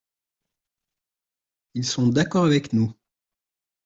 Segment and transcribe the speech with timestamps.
[1.75, 2.91] Ils sont d’accord avec nous.